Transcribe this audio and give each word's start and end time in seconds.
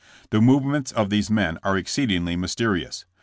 The 0.31 0.41
movements 0.41 0.91
of 0.91 1.11
these 1.11 1.29
men 1.29 1.59
are 1.61 1.77
exceedingly 1.77 2.35
mysterious. 2.35 3.05